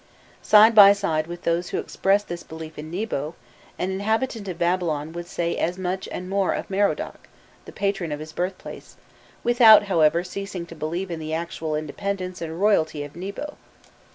Side 0.41 0.73
by 0.73 0.93
side 0.93 1.27
with 1.27 1.43
those 1.43 1.69
who 1.69 1.77
expressed 1.77 2.27
this 2.27 2.41
belief 2.41 2.79
in 2.79 2.89
Nebo, 2.89 3.35
an 3.77 3.91
inhabitant 3.91 4.47
of 4.47 4.57
Babylon 4.57 5.13
would 5.13 5.27
say 5.27 5.55
as 5.55 5.77
much 5.77 6.09
and 6.11 6.27
more 6.27 6.53
of 6.53 6.71
Merodach, 6.71 7.27
the 7.65 7.71
patron 7.71 8.11
of 8.11 8.19
his 8.19 8.33
birthplace, 8.33 8.97
without, 9.43 9.83
however, 9.83 10.23
ceasing 10.23 10.65
to 10.65 10.75
believe 10.75 11.11
in 11.11 11.19
the 11.19 11.35
actual 11.35 11.75
independence 11.75 12.41
and 12.41 12.59
royalty 12.59 13.03
of 13.03 13.15
Nebo. 13.15 13.57